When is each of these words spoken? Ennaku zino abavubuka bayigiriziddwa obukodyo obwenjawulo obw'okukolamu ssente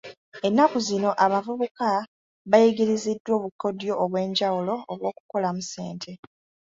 Ennaku 0.47 0.77
zino 0.87 1.09
abavubuka 1.25 1.87
bayigiriziddwa 2.51 3.31
obukodyo 3.37 3.93
obwenjawulo 4.03 4.73
obw'okukolamu 4.91 5.61
ssente 5.65 6.11